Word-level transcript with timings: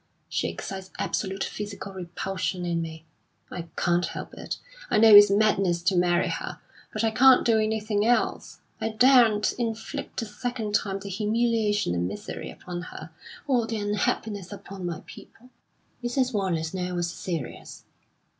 She 0.27 0.47
excites 0.47 0.89
absolute 0.97 1.43
physical 1.43 1.93
repulsion 1.93 2.65
in 2.65 2.81
me; 2.81 3.05
I 3.51 3.67
can't 3.77 4.07
help 4.07 4.33
it. 4.33 4.57
I 4.89 4.97
know 4.97 5.13
it's 5.13 5.29
madness 5.29 5.83
to 5.83 5.95
marry 5.95 6.27
her, 6.29 6.59
but 6.91 7.03
I 7.03 7.11
can't 7.11 7.45
do 7.45 7.59
anything 7.59 8.03
else. 8.03 8.61
I 8.81 8.89
daren't 8.89 9.53
inflict 9.59 10.19
a 10.23 10.25
second 10.25 10.73
time 10.73 10.97
the 11.01 11.09
humiliation 11.09 11.93
and 11.93 12.07
misery 12.07 12.49
upon 12.49 12.81
her, 12.81 13.11
or 13.45 13.67
the 13.67 13.77
unhappiness 13.77 14.51
upon 14.51 14.87
my 14.87 15.03
people." 15.05 15.51
Mrs. 16.03 16.33
Wallace 16.33 16.73
now 16.73 16.95
was 16.95 17.11
serious. 17.11 17.83